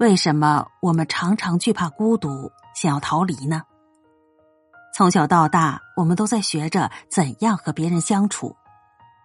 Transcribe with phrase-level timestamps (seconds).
[0.00, 3.60] 为什么我们常常惧怕孤独，想要逃离呢？
[4.94, 8.56] 从小到大，我们都在学着怎样和别人相处，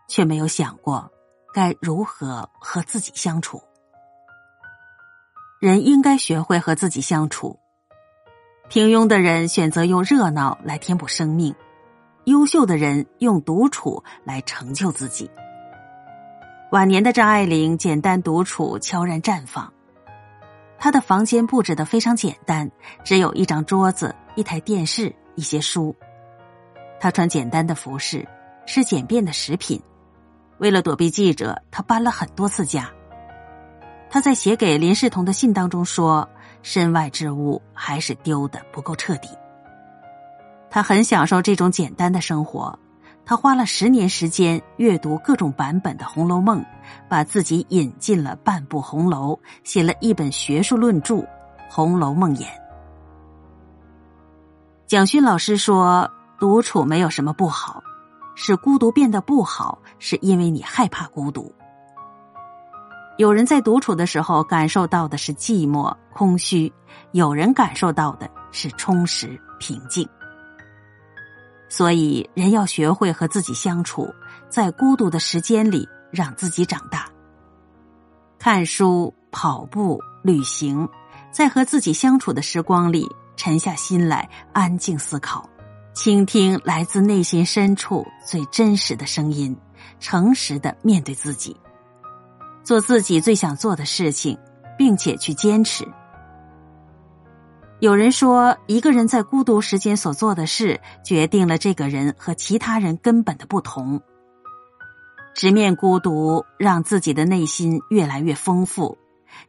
[0.10, 1.10] 却没有想过
[1.54, 3.64] 该如何和自己相处。
[5.62, 7.58] 人应该学会和自己相处。
[8.68, 11.56] 平庸的人选择用热闹来填补生命，
[12.26, 15.32] 优秀的人用独处来成就自己。
[16.74, 19.72] 晚年的张爱玲简单独处，悄然绽放。
[20.86, 22.70] 他的房间布置的非常简单，
[23.04, 25.96] 只有一张桌子、一台电视、一些书。
[27.00, 28.24] 他穿简单的服饰，
[28.68, 29.82] 吃简便的食品。
[30.60, 32.88] 为了躲避记者，他搬了很多次家。
[34.12, 36.30] 他在写给林世同的信当中说
[36.62, 39.30] ：“身外之物还是丢的不够彻底。”
[40.70, 42.78] 他很享受这种简单的生活。
[43.26, 46.62] 他花了十年时间阅读各种版本的《红楼梦》，
[47.10, 51.16] 把自己引进了半部红楼，写了一本学术论著
[51.68, 52.50] 《红楼梦演》。
[54.86, 56.10] 蒋勋老师说
[56.40, 57.84] ：“独处没有什么不好，
[58.36, 61.52] 使孤独变得不好，是因为你害怕孤独。”
[63.18, 66.72] 有人在独处的时候感受到的是寂寞、空虚；
[67.14, 70.08] 有人感受到的是充实、平静。
[71.68, 74.14] 所以，人要学会和自己相处，
[74.50, 77.10] 在孤独的时间里让自己长大。
[78.38, 80.88] 看书、跑步、旅行，
[81.32, 85.50] 在和自己相处的时光里，沉下心来，安静思考，
[85.94, 89.56] 倾听来自内心深处最真实的声音，
[90.00, 91.56] 诚实的面对自己。
[92.64, 94.38] 做自己最想做的事情，
[94.78, 95.88] 并且去坚持。
[97.86, 104.02] 有人说，一个人在孤独时间所做的事，决定了这个人和其他人根本的不同。
[105.36, 108.98] 直面孤独，让自己的内心越来越丰富，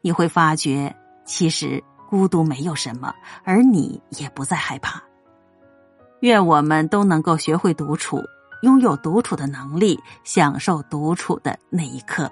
[0.03, 5.03] 你会发觉，其实孤独没有什么，而你也不再害怕。
[6.21, 8.23] 愿我们都能够学会独处，
[8.61, 12.31] 拥有独处的能力，享受独处的那一刻。